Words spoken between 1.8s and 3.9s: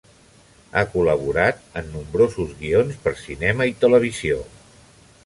en nombrosos guions per cinema i